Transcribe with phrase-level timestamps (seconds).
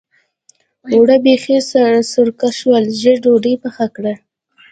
[0.93, 1.57] اوړه بېخي
[2.11, 4.13] سرکه شول؛ ژر ډودۍ پخه کړه.